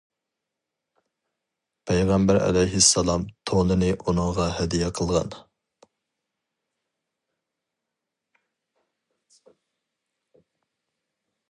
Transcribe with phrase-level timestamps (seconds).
[1.91, 5.37] پەيغەمبەر ئەلەيھىسسالام تونىنى ئۇنىڭغا ھەدىيە قىلغان.